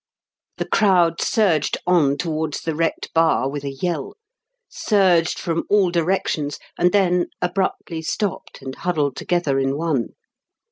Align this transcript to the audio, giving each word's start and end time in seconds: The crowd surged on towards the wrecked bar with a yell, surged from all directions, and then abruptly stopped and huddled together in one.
The 0.57 0.65
crowd 0.65 1.21
surged 1.21 1.77
on 1.85 2.17
towards 2.17 2.61
the 2.63 2.73
wrecked 2.73 3.13
bar 3.13 3.47
with 3.47 3.63
a 3.63 3.69
yell, 3.69 4.15
surged 4.67 5.37
from 5.37 5.63
all 5.69 5.91
directions, 5.91 6.57
and 6.75 6.91
then 6.91 7.27
abruptly 7.39 8.01
stopped 8.01 8.63
and 8.63 8.73
huddled 8.73 9.15
together 9.15 9.59
in 9.59 9.77
one. 9.77 10.13